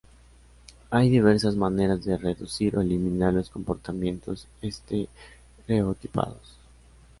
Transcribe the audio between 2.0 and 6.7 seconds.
de reducir o eliminar los comportamientos estereotipados.